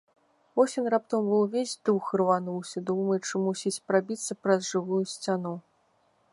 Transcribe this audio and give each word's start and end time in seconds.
Вось 0.59 0.77
ён 0.81 0.87
раптам 0.93 1.27
ва 1.33 1.37
ўвесь 1.43 1.73
дух 1.89 2.09
ірвануўся, 2.17 2.77
думаючы, 2.89 3.31
мусіць, 3.45 3.75
прабіцца 3.91 4.41
праз 4.47 4.59
жывую 4.73 5.03
сцяну. 5.17 5.55